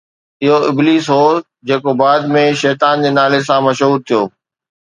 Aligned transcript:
اهو 0.43 0.57
ابليس 0.69 1.05
هو 1.15 1.27
جيڪو 1.67 1.91
بعد 2.01 2.21
۾ 2.39 2.43
شيطان 2.63 3.05
جي 3.07 3.15
نالي 3.21 3.41
سان 3.49 3.63
مشهور 3.69 3.99
ٿيو 4.09 4.21